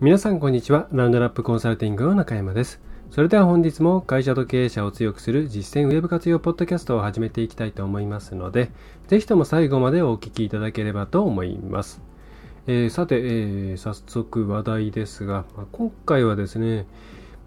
[0.00, 0.86] 皆さんこんにちは。
[0.92, 2.80] ラウンドラップコンサルティングの中山です。
[3.10, 8.70] それでは本日も会社と経営者を強くする実践ウェブ活用ポッドキャストを始めていきたいと思いますので、
[9.08, 12.00] ぜひとも最後までお聞きいただければと思います。
[12.68, 16.86] えー、さて、えー、早速話題ですが、まあ、今回はですね、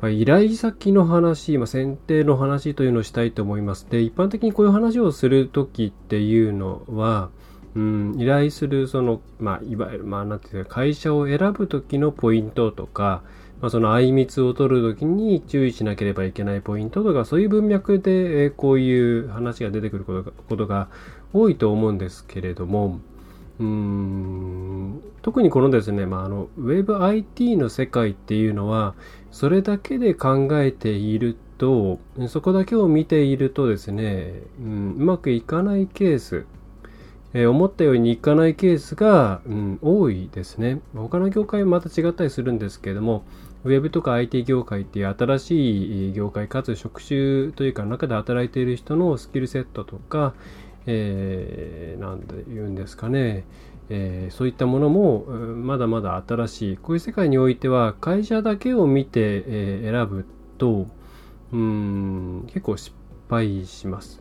[0.02, 3.88] ま、依頼先の話、まあ、選定の話というのをしたいと思います。
[3.90, 7.30] で、一般的にこういう話をするときっていうのは、
[7.76, 13.24] うん、依頼する、その、まあ、いわゆる、まあ、なんていうか、会社を選ぶときのポイントとか、
[13.62, 20.90] まあ、その、あいみつを取るときに注意しなければいけないポイントとか、そういう文脈で、えこういう話が出てくることがことが
[21.32, 23.00] 多いと思うんですけれども、
[23.60, 28.96] うん、特にこのですね、まあ、あの、WebIT の世界っていうのは、
[29.30, 36.46] それだけで考えていると、そこだけを見ているとですね、うん、うまくいかないケース、
[37.34, 40.82] えー、思ったようにいかないケースが、うん、多いですね。
[40.94, 43.24] 他の業界はまた違ったりするんですけれども、
[43.64, 50.34] ウェブとか IT 業界っていう新しい業界かつ職種というか中で働いている人のスキルセットとか、
[50.88, 53.46] えー、なんで言うんですかね、
[53.90, 56.78] えー、そういったものもまだまだ新しい。
[56.78, 60.26] こういう世界においては会社だけを見て、え、選ぶ
[60.58, 60.88] と、
[61.52, 62.96] うん結構失
[63.30, 64.21] 敗します。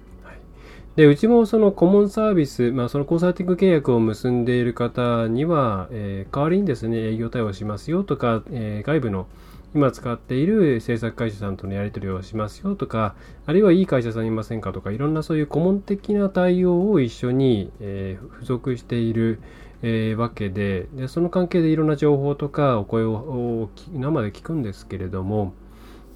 [0.96, 9.27] で、うちもそのコモンサービス、まあ、そのコンサルティング契約を結んでいる方には、えー、代わりにですね、営業対応しますよとか、えー、外部の
[9.72, 13.14] 今使っている制作会社さんとのやり取りをしますよとか、
[13.47, 19.41] あるいはいい会社さんいませんかとか、いろんなそういう顧問的な対応を一緒に、えー、付属している、
[19.82, 25.54] えー、わけでで、その関係でいろんな情報とかお声を生で聞くんですけれども、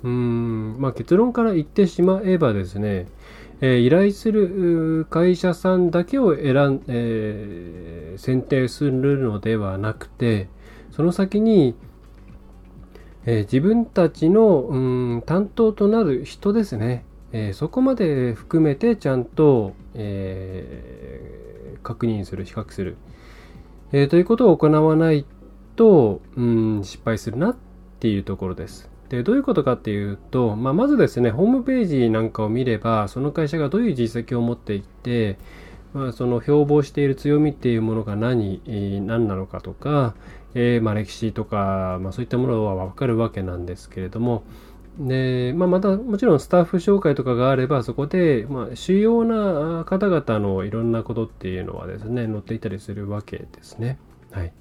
[0.03, 3.06] うん、まあ、結論から言ってしまえばですね、
[3.60, 10.48] え、依頼する会社さんだけを選ん、えー、選定するのではなくて、
[10.91, 11.75] その先に、
[13.26, 22.97] えー、自分たちの、うん、担当となる人ですね、えそこまで含めてちゃんと、え確認する、比較する、
[23.91, 25.26] えということを行わない
[25.75, 27.56] と、うん、失敗するなっ
[27.98, 28.94] ていうところです。
[29.09, 35.38] で、どういうことかっていうと、まあ、まずですね、ホームページなんかを見れば、その会社がどういう実績を持っていて、
[35.92, 38.60] まあ、その標榜している強みっていうものが何、
[39.06, 40.14] 何なのかとか、
[40.54, 44.43] えー、まあ、歴史とか、まあ、そういったものはわかるわけなんですけれども、
[44.98, 53.98] で、まあ、またもちろんスタッフ紹介とかがあれば、そこで、まあ、主要な方々のいろんなことっていうのはですね、載っていたりするわけですね。
[54.31, 54.53] はい。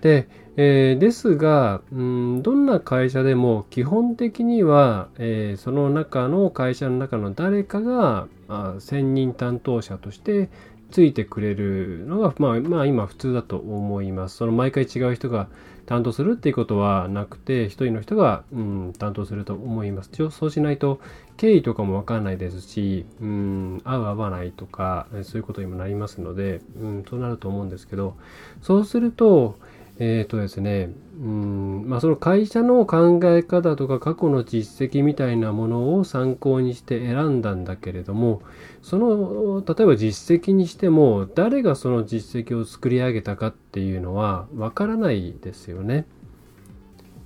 [0.00, 10.48] で、えー、ですが、うん、どんな会社でも基本的には、えー、その中の会社の中の誰かが、あ、専任担当者として
[10.90, 14.36] ついてくれるのが、まあ、まあ今普通だと思います。
[14.36, 15.48] その毎回違う人が
[15.86, 20.10] 担当するっていうことはなくて、一人の人が、うん、担当すると思います。
[20.30, 21.00] そうしないと
[21.36, 28.16] 経緯とかもわかんないですし、うん、合う合わないとか、そういうことにもなりますので、うん、そうなると思うんですけど、
[28.60, 29.56] そうすると、
[30.00, 38.42] えっ、ー、とですね、うん、まあその会社の考え方とか過去の実績みたいなものを参考にして選んだんだけれども、
[38.82, 46.06] その、例えば実績にしても、誰がその実績を作り上げたかっていうのはわからないですよね。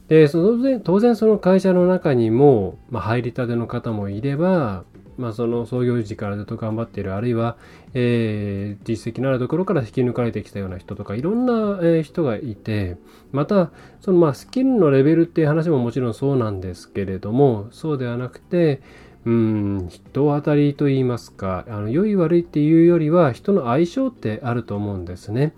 [0.08, 4.84] で、当然、当然その会社の中にも、まあ、入りたての方もいれば、
[5.18, 7.56] まあ、その創業時からずっと頑張っている、あるいは、
[7.94, 12.96] えー、実績のあるところから引き抜かれてきたような人とか、いろんな、えー、人がいて、
[13.30, 13.70] また、
[14.00, 18.80] そのまあスキルのレベルっていう話ももちろんそうなんですけれども、そうではなくて、
[19.24, 25.54] うん、人当たりと言いますか、あの良い悪いっていうよりは人の相性ってあると思うんですね。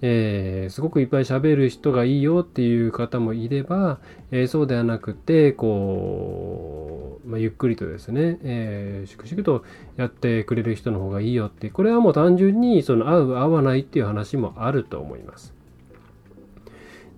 [0.00, 3.98] えー、すごくいっぱい喋る人がいいよっていう方もいれば、
[4.30, 9.64] えー、そうではなくて、こう、まあ、ゆっくりとですね、えー、粛々と
[9.96, 15.52] やってくれる人の方がいいよって、これはもう単純にその合う合わないっていう話もあると思います。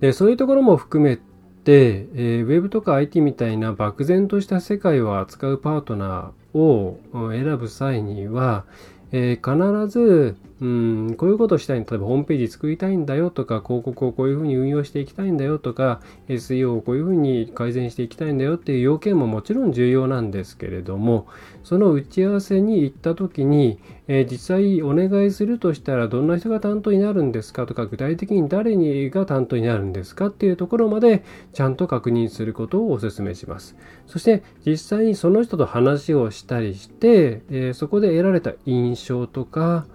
[0.01, 8.65] で、そういうところも含めて、えー、ウェブとか IT みたいな漠然とした世界を扱うパートナーを選ぶ際には、
[9.13, 9.57] え、必
[9.89, 21.27] ず、うん、こういうことをしたい例えばホームページ作りたいんだよとか、広告をこういうふうに運用していきたいんだよとか、SEO をこういうふうに改善していきたいんだよっていう要件ももちろん重要なんですけれども、
[21.65, 31.25] その打ち合わせに行った時に、えー、実際お願いするとしたらどんな人が担当になるんですかとか、具体的に誰にが担当になるんですかっていうところまで
[31.55, 33.77] ちゃんと確認することをお勧めします。
[34.07, 39.87] そして実際にその人と話をしたりして、えー、そこで得られた印象とか、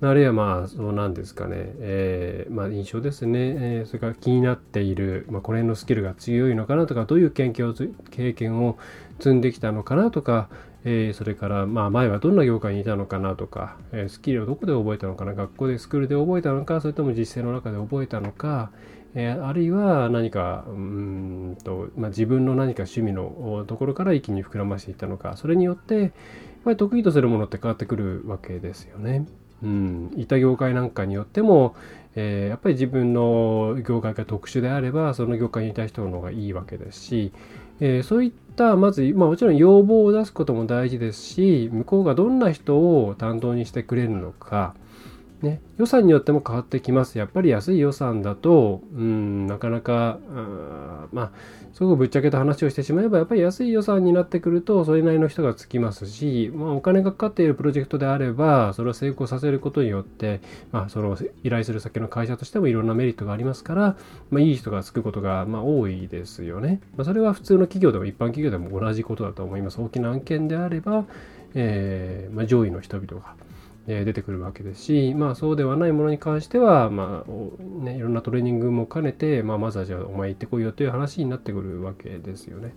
[0.00, 3.38] あるいはまあ、そうなんですかね、えー、まあ印象ですね、
[3.80, 7.74] えー、それから気になっている、まあ、これのスキルが強いのかなとか、どういう経験を
[8.10, 8.78] 経験を
[9.18, 10.48] 積んできたのかなとか、
[10.84, 18.70] えー、それからまあ前はどんな業界にいたのかなとか、えー、スキルをどこで覚えたのかな、学校でスクールで覚えたのか、それとも実践の中で覚えたのか、
[19.16, 26.10] えー、あるいは何かうんと、まあ、自分の何か趣味のところから一気に膨らましていったのか、それによって、やっ
[26.62, 29.26] ぱり得意とするものって変わってくるわけですよね。
[29.62, 31.74] うん、いた業界なんかによっても、
[32.14, 37.32] えー、やっぱり自分の業界が特殊であればその業界にいた人の方がいいわけですし、
[37.80, 44.74] えー、そういったまず、まあ、もちろん要望を出すことも大事ですし向こうがどんな人を担当にしてくれるのか、
[45.42, 47.16] ね、予算によっても変わってきます。
[47.16, 50.18] やっぱり安い予算だと、うん、なかなか、
[51.12, 51.30] まあ、
[51.72, 60.40] すごくぶっちゃけた話をしてしまえば、やっぱり安い予算になってくると、それなりの人がつきますし、まあ、お金がかかっているプロジェクトであれば、それを成功させることによって、
[60.72, 63.96] まあ、その依頼する先の会社としてもいろんなメリットがありますから、
[64.30, 66.80] まあ、いい人がつくことが、まあ、多いですよね。
[66.96, 69.80] まあ、それは普通の企業でも一般企業でも同じことだと思います。
[69.80, 71.04] 大きな案件であれば、
[71.54, 73.47] えーまあ、上位の人々が。
[73.88, 82.74] え出てくるわけですし、まあそうではないものに関しては、まあね、いろんなトレーニングも兼ねて、まあ、まずはじゃあお前行ってこいよという話になってくるわけですよね。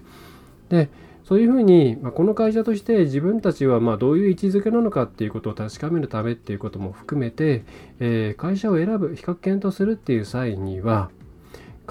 [0.69, 0.90] で、
[1.24, 7.63] そういうふうに、まあ、この会社として自分たちはまどういう位置づけなのかっていうことを確かめるためっていうことも含めて、
[8.00, 11.12] えー、会社を選ぶ、比較検討するっていう際には、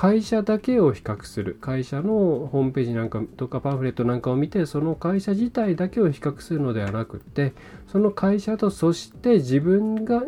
[0.01, 7.53] 会社だけを比較する会社のホームページなんかとかパンフレットなんかを見てその会社自体だけを比較するのではなくて
[7.87, 10.23] その会社とそして自分が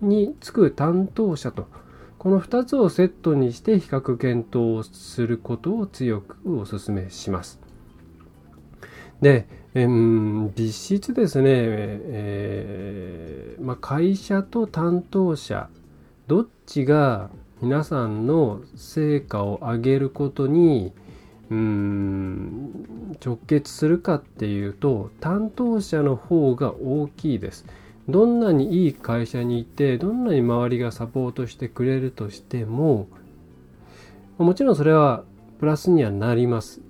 [0.00, 1.68] につく担当者と
[2.16, 7.60] この2つをセットにして比較検討をすることを強くお勧めします。
[9.20, 15.68] で、えー、実質ですね、えー、まあ、会社と担当者
[16.28, 17.28] どっちが
[17.62, 20.92] 皆さんの成果を上げることに
[21.48, 27.64] うん直結するかっていうと担当者の方が大きいです。
[28.08, 33.06] どんなにいい会社にいてどんなに周りがサポートしてくれるとしても
[34.38, 35.22] もちろんそれは
[35.60, 36.80] プラスにはなります。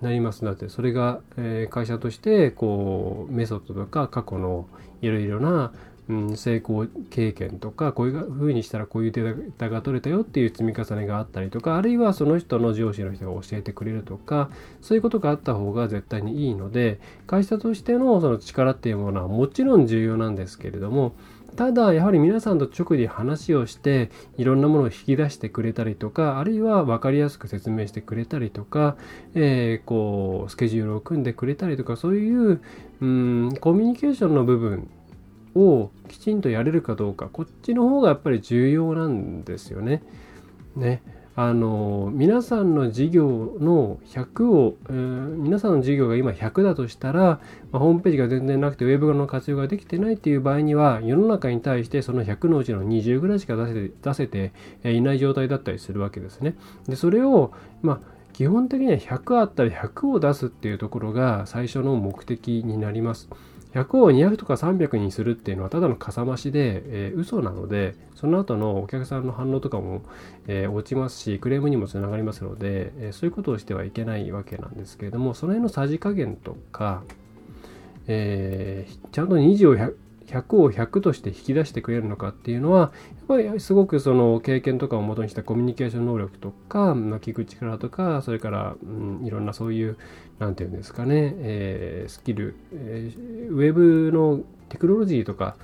[0.00, 4.68] なりますだってそれが、え会社としてこうメソッドとか過去の
[5.00, 5.72] いろいろな
[6.08, 14.50] うん、成功経験とかこういうふうにしたらこういうデータが取れたよっていう積み重ねがあったりとかあるいはその人の上司の人が教えてくれるとか
[14.82, 21.14] そういうことがあった方が絶対にいいので会社としてのその力っていうものはもちろん重要なんですけれども
[21.56, 28.96] ただやはり皆さんと直に話をしていろんなものを引き出してくれたりとかあるいは分かりやすく説明してくれたりとか、
[29.34, 32.60] えー、こうスケジュールを組んでくれたりとかそういう
[33.00, 34.90] うんコミュニケーションの部分
[35.54, 40.02] をきちんとやれるかどうかこっちの方がやっぱり重要なんですよね。
[40.76, 41.02] ね
[41.36, 44.94] あの皆さんの事業の100を、えー、
[45.36, 47.40] 皆さんの事業が今100だとしたら、
[47.72, 54.52] まあ、ホームページが全然なくてウェブの活用ができてないっていう場合には世の中に対してその100のうちの20ぐらいしか出せて
[54.84, 56.54] いない状態だったりするわけですね。
[56.86, 63.28] でそれを、まあ基本的には100あったら100を出すっていうところが最初の目的になります。
[63.74, 70.02] 100を200とか300にするっていうのはただのかさ増しで、えー、嘘なのでその後のお客さんの反応とかも、
[70.46, 77.02] えー、落ちますしクレームにもつながりますので、えー、そういうことをしてはいけないわけなんですけれどもその辺のさじ加減とか、
[78.06, 79.94] えー、ちゃんと2を100
[80.26, 82.86] 100を100として引き出してくれるのかっていうのはや
[83.22, 89.96] っぱりすごくその経験とかをもとにしたコミュニケーション能力とか、まあ、聞く力とかそれから、うん、いろんなそういう
[90.38, 95.56] 何て言うんですかね、えー、スキル、えー、ウェブのテクノロジーとか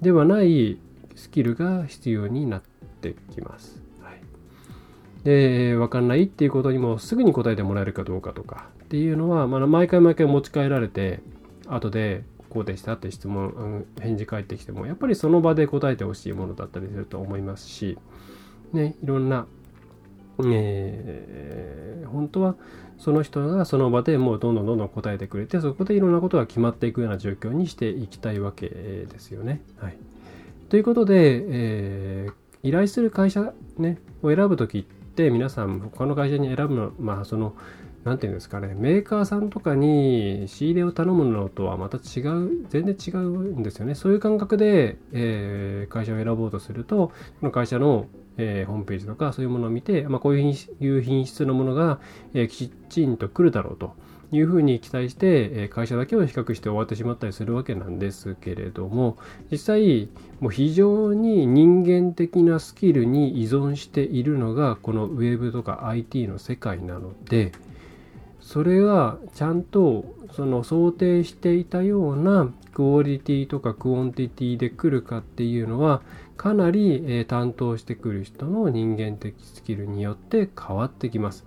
[0.00, 0.78] ではない
[1.14, 2.62] スキルが必要になっ
[3.00, 3.80] てきます。
[4.02, 4.20] はい、
[5.24, 11.20] で分かんないっていうことにもすぐに答えてもらえるかどうかとかっていうのは、まあ、毎回毎回持ち帰られて
[11.66, 12.24] 後で
[12.56, 17.98] こうでしたって質問、返事返ってきてもやっぱりその場で答えてほしいものだったりすると思いますし、
[18.72, 19.46] ね、いろんな、
[20.42, 22.56] えー、本当は
[22.96, 29.60] その人がその場でもうどんどんどんどん答えてくれてそこでいろんなことが決まっていくような状況にしていきたいわけですよね。
[29.76, 29.98] はい
[30.70, 37.54] ということで、えー、依頼する会社、ね、を選ぶときって皆さん他の会社に選ぶのまあその
[38.06, 43.20] 何て言うんですかねメーカーさんとかに仕入れを頼むのとはまた違う全然違う
[43.58, 43.96] んですよね。
[43.96, 47.10] そういう感覚で、えー、会社を選ぼうとすると
[47.40, 50.40] その会社の、えー、ホームページとかそういうものを見て、まあ、こうい
[50.88, 51.98] う品質のものが、
[52.32, 53.96] えー、きちんと来るだろうと
[54.30, 59.16] いうふうに期待して、え会社だけを比較して終わってしまったりするわけなんですけれども
[59.50, 60.08] 実際
[60.40, 67.52] もう非常に人間的なスキルに依存しているのがこのウェブとか IT の世界なので
[68.56, 76.00] それがちゃんとその想定していたようなクオリティとか quantity で来るかっていうのは
[76.38, 81.44] かなり、え担当してくる人の人間的スキルによって変わってきます。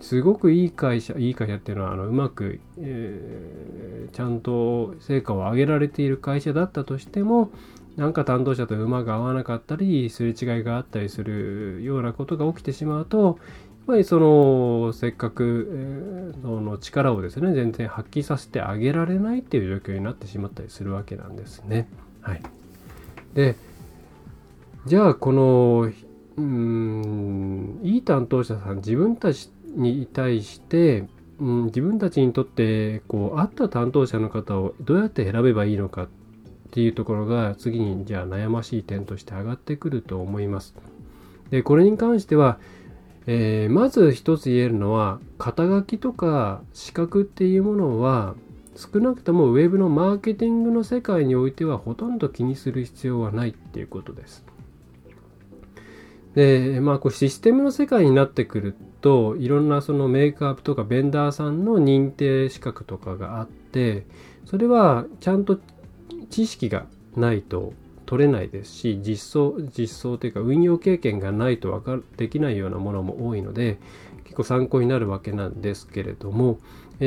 [0.00, 7.50] すごくいい会社、いい会社っていうのはあのうまく、えー、ちゃんと成果を上げられている会社だったとしても
[7.96, 13.40] なんか担当者と馬が合わなかったりすれ違いがあったりするようなことが起きてしまうと
[13.88, 21.88] ぱりそのせっかく、えー、その力をですね全然発揮させてあげられないっていう状況になってしまったりするわけなんですね。
[22.20, 22.42] はい、
[23.32, 23.56] で
[24.84, 25.90] じゃあこの
[26.36, 31.08] うんいい担当者さん自分たちに対して、
[31.40, 36.08] うん、自分たちにとってこう合った担当者の方をどうやって選べばいいのかっ
[36.72, 40.74] ていうところが次にじゃあ悩ましい点として上がってくると思います。
[41.48, 42.58] でこれに関しては
[43.30, 48.34] えー、まず一つ言えるのは肩書きとか資格っていうものは
[48.74, 54.46] 少なくともウェブのマーケティングの世界においてはほとんど気にする必要はないっていうことです。
[56.34, 64.06] で、まあ、こうシステムの世界になってくるといろんなそのメーカーとかベンダーさんの認定資格とかがあって
[64.46, 65.58] それはちゃんと
[66.30, 67.74] 知識がないと
[68.08, 73.78] 取れないですし実装実装というか運用経験がないとわかできないようなものも多いので
[74.24, 76.58] 結構参考になるわけなんですけれども、
[77.00, 77.04] え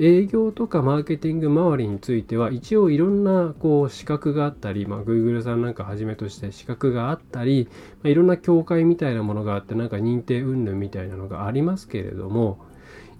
[0.00, 7.68] ー、営業とかマーケティング周りについては一応いろんなこう資格があったり、まあ、Google さんなんかはじめとして資格があったり、
[8.02, 12.58] まあ、いろんな協会みたいなものがあってなんか認定云々みたいなのがありますけれども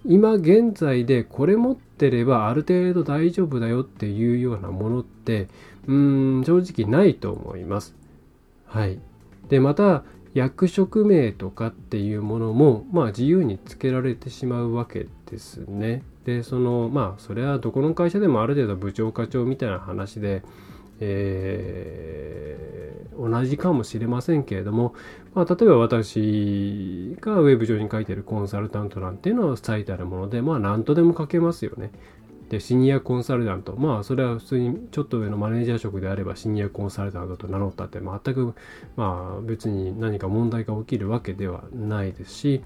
[0.05, 5.49] 今現在でこれ持ってればある程度大丈夫だよっていうようなものって
[5.89, 7.95] うん正直ないと思います。
[8.65, 8.99] はい。
[9.49, 10.03] でまた
[10.35, 16.03] 役職名とかっていうものもまあ自由につけられてしまうわけですね。
[16.25, 20.43] でそのまあそれはどこの会社でもある程度部長課長みたいな話で
[21.01, 24.93] えー、同じかもしれませんけれども、
[25.33, 31.91] まあ、例えば私がウェブ上に書いてるコンサルタントなんていうのは最たるもので、まあ何とでも書けますよね。
[32.49, 33.75] で、シニアコンサルタント。
[33.75, 38.53] まあ、それは普通にちょっと上のマネージャー職であればシニアコンサルタントと名乗ったって全く、
[38.95, 42.61] まあ別に何か問題が起きるわけではないですし、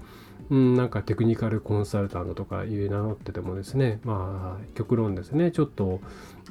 [0.50, 6.00] うん、なんかテクニカルコンサルタントとかいう名乗っててもですね、まあ極論ですね、ちょっと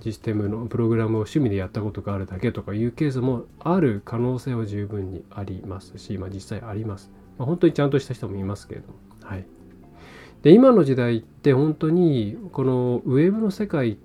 [0.01, 7.11] システムのプログラムを趣味でやったことがあるだけとかいうケースもある可能性は十分にありますし、まあ実際あります。
[7.37, 8.93] まあ、本当にちゃんとした人もいますけれども。
[9.21, 9.45] はい。
[10.43, 13.95] で、今の時代って本当にこのウェブの世界っ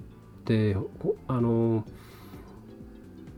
[0.45, 0.76] て
[1.26, 1.85] あの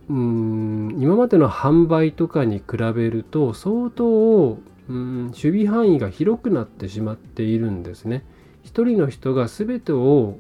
[0.09, 8.25] うん今までの販売とかに比べると相当うん守備範囲が広くなってしまっているんですね。
[8.63, 10.37] 一人の人が全てを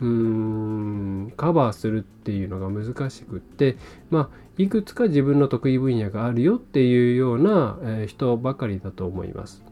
[0.00, 3.76] うんカバーするっていうのが難しくって
[4.08, 9.62] まあいくつか自分の得意分野があるよっていうような、え人ばかりだと思います。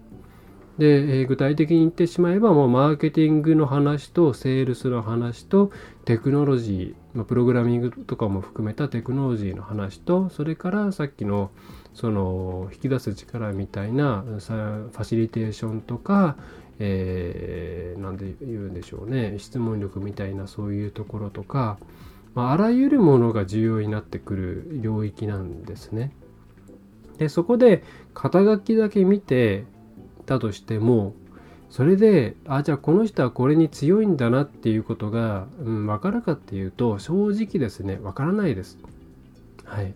[0.79, 5.73] で、え具体的に言ってしまえばもうマーケティングの話とセールスの話と
[6.05, 11.51] テクノロジー、まあ、プログラミングとかも含めたテクノロジーの話とそれからさっきの
[11.95, 16.37] その引き出す力みたいなファシリテーションとか、
[16.79, 21.79] えー、なんで言うんでしょうね質問力みたいなそういうところとか、
[22.37, 26.13] まあ、あらゆるものが重要になってくる領域なんですね。
[27.19, 27.83] でそこで
[28.15, 29.65] 肩書きだけ見て
[30.29, 31.15] たとしても
[31.71, 38.79] それであじゃあこの人はこれに強いんだなっていうことが、うん、分かるかっていうと正直ですね分からないです。
[39.65, 39.93] はい。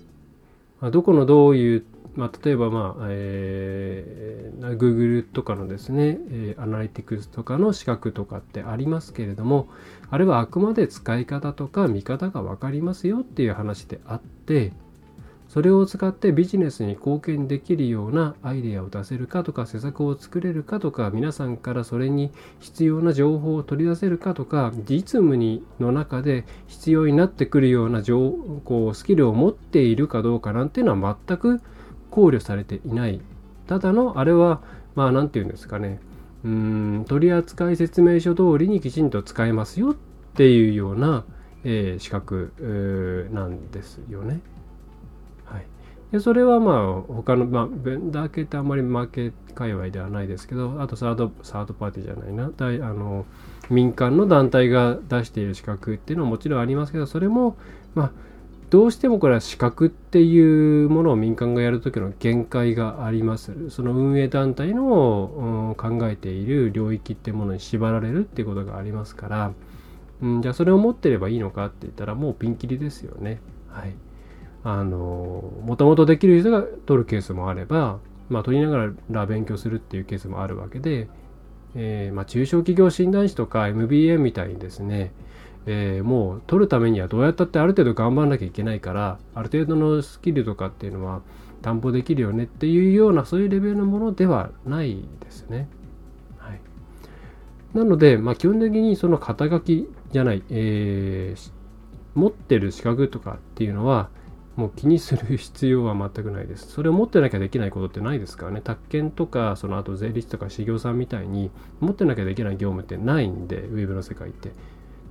[0.81, 1.85] まあ、どこのどういう
[2.15, 9.69] まあ、例えば、まあえー、Google とかのですね、えー、アナリティクスとかの資格とかってありますけれども、
[10.11, 14.75] あれはあくまで使い方とか見方が分かりますよっていう話であって、
[15.53, 28.31] それを使ってビジネスに貢献できるようなアイデアを出せるかとか施策を作れるかとか皆さんからそれに必要な情報を取り出せるかとか実務にの中で必要になってくるような情
[28.65, 31.61] こうスキルを持っているかどうかなんていうのは全く
[32.11, 33.21] 考慮されていない
[33.67, 34.63] ただのあれは
[34.95, 36.01] まあ何て言うんですかね
[36.45, 39.95] うん取扱説明書通りにきちんと使えますよっ
[40.35, 41.27] ていうような、
[41.65, 44.41] えー、資格なんですよね。
[46.13, 53.25] でそれはまあ他の、まあ、ベンダー系ってあんまりマーケ界隈ではないですけどあとサードサードパーティーじゃないな大あの
[53.71, 57.57] 民間の団体が出している資格っていうのはもちろんありますけどそれも
[57.95, 58.13] まあ
[58.73, 63.69] どうしてもこれは資格っていうものを民間がやるときの限界があります。
[63.69, 69.53] その運営団体の、考えている領域ってものに縛られるっていうことがありますから、
[70.23, 73.43] うん、じゃあそれを持ってればいいのかって言ったらもうピンキリですよね。
[73.69, 73.93] はい。
[74.65, 81.09] あのもともとできる人が取るケースもあれば、まあ、取りながら勉強するっていうケースもあるわけで、
[81.75, 85.13] えー、まあ、中小企業診断士とか MBA みたいにですね、
[85.67, 91.23] えー、もう取るためにはどうやったってある程度頑張らなきゃいけないからある程度のスキルとかっていうのは
[91.63, 95.69] 担保できるよねっていうようなそういうレベルのものではないですね。
[96.39, 96.61] はい、
[97.75, 101.53] なので、まあ、基本的にその肩書きじゃない、えー、
[102.15, 104.11] 持ってる資格とかっていうのは
[104.57, 106.71] もう気にする必要は全くないです。
[106.71, 108.61] それを持ってなきゃできないことってないですからね。
[108.63, 114.51] 宅建とか、その後税理士とか修行さんみたいに持ってなきゃできない業務ってないんで、ウェブの世界って。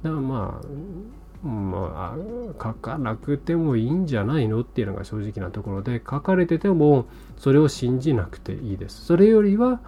[0.03, 2.17] だからまあ、まあ、
[2.61, 7.07] 書かなくてもいいんじゃないのっていうのが正直なところで、書かれてても
[7.37, 9.05] それを信じなくていいです。
[9.05, 9.81] それよりは、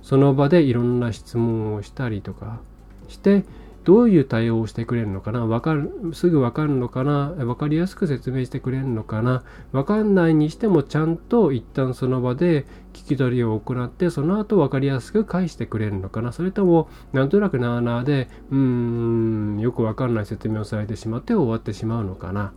[0.00, 2.60] その場でいろんな質問をしたりとか
[3.08, 3.44] して、
[3.84, 5.44] どういう対応をしてくれるのかな？
[5.46, 7.34] わかる、すぐわかるのかな？
[7.44, 9.44] わかりやすく説明してくれるのかな？
[9.72, 12.64] わかんないにしてもちゃんと一旦その場で
[12.94, 16.32] 聞き取りを行って、その後わかりやすく返してくれるのかな？
[16.32, 22.52] それとも、なんとなくなーなーで、うーん、よくわかんない説明をされてしまって終わってしまうのかな？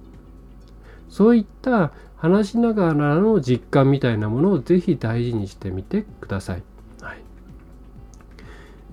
[1.10, 6.64] そういった話しながらの実感みたいなものをぜひ大事にしてみてください。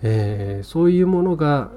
[0.07, 1.71] えー、そういうものが、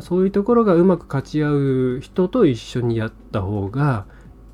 [0.00, 4.06] そういうところがうまく勝ち合う人と一緒にやった方が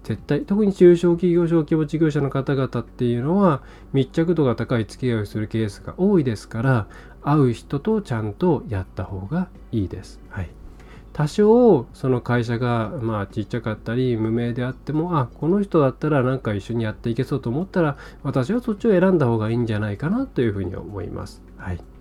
[0.03, 6.87] 絶対特に中小企業小規模事業者の方々っていうのは密着度が高い付き合いをするケースが多いですから
[7.23, 10.21] 会う人とちゃんとやった方がいいです。
[10.29, 10.51] はい、
[11.13, 21.41] 多少その会社がまあちっちゃかったり無名であってもあこの人だったらなんか一緒にやっていけそうと思ったら私はそっちを選んだ方がいいんじゃないかなというふうに思います。
[21.57, 21.92] はい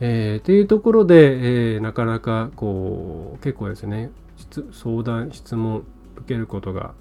[0.00, 4.10] えー、っていうところで、えー、なかなかこう結構ですね。
[4.72, 5.84] 相談質問
[6.16, 6.94] 受けることが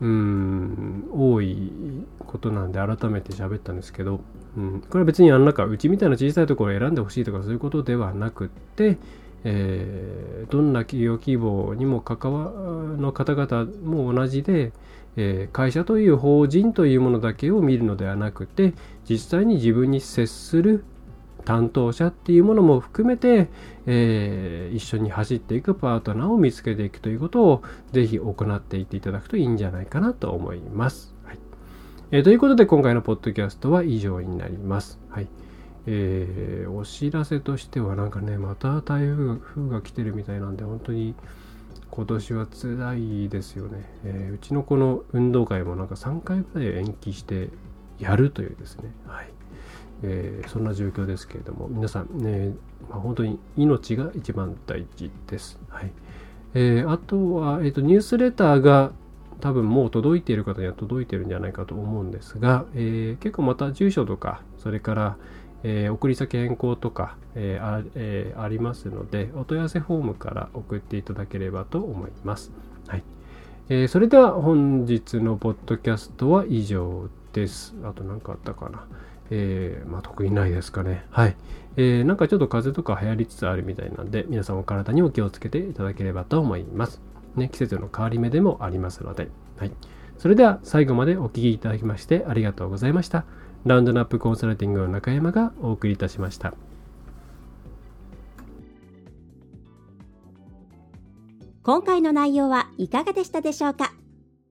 [0.00, 1.72] うん多い
[2.20, 4.20] ことなんで改めて喋ったんですけど、
[4.56, 8.96] うん、これは別にあの中うちみたいな小さいところを選んでほしいとかそういうことではなくって、
[9.42, 12.52] えー、どんな企業規模にも関わ
[12.96, 14.72] の方々も同じで、
[15.16, 18.74] えー、会社という法人というものだけを見るのではなくて
[19.08, 20.84] 実際に自分に接する
[21.48, 23.48] 担当者っていうものも含めて、
[23.86, 31.14] えー、一緒に走っていくパートナーを見つけていくということをぜひ行っていっていただくといいんじゃないかなと思います。
[31.24, 31.38] はい。
[32.10, 35.00] えー、ということで今回のポッドキャストは以上になります。
[35.08, 35.28] はい。
[35.86, 41.14] えー、お知らせとしてはなんかねまた台風が来てるみたいなんで本当に
[41.90, 47.48] 今年は辛いですよね、えー、うちのこの運動会もなんか3回ぐらい延期して
[47.98, 49.30] やるというですね、はい、
[50.02, 52.54] えー、そんな状況ですけれども皆さんね、
[52.88, 55.58] まあ、本当に命が一番大事です。
[55.68, 55.90] はい
[56.54, 58.92] えー、あとは、えーと、ニュースレターが
[59.40, 65.16] 多分もう届いている方には届いているんじゃないかと思うんですが、え、結構また住所とかそれから、
[65.62, 72.50] え、送り先変更とか、えあえ、ありますのでお問い合わせフォームから送っていただければと思います。
[72.88, 73.04] はい
[73.68, 77.74] え、それでは本日のポッドキャストは以上です。
[77.84, 78.86] あと何かあったかな。
[79.30, 81.04] えー、まあ、特にないですかね。
[81.10, 81.36] はい。
[81.76, 87.00] えー、なんかちょっと風邪とか流行りつつあるみたいなんで、皆さんお体にお気をつけていただければと思います。
[87.36, 89.28] ね、季節の変わり目でもありますので。
[89.58, 89.72] はい。
[90.16, 93.24] それでは最後までお聴きいただきましてありがとうございました。
[93.64, 96.54] ラウンドナップコンサルティングの中山がお送りいたしました。
[101.62, 103.92] 今回の内容はいかがでしたでしょうか？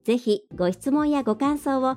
[0.04, 1.96] ぜひご質問やご感想を